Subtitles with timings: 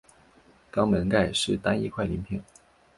[0.71, 2.43] 肛门盖是单一块鳞片。